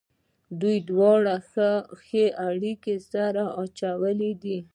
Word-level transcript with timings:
دوی 0.59 0.77
دواړو 0.89 1.35
ښې 2.03 2.25
اړېکې 2.47 2.95
سره 3.11 3.43
اچولې 3.61 4.31
دي. 4.43 4.57